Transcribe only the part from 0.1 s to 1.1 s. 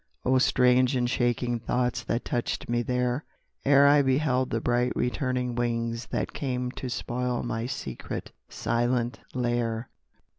Oh strange and